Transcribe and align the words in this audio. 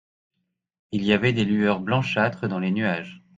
Il 0.91 1.03
y 1.03 1.13
avait 1.13 1.31
des 1.31 1.45
lueurs 1.45 1.79
blanchâtres 1.79 2.47
dans 2.47 2.57
les 2.57 2.71
nuages. 2.71 3.21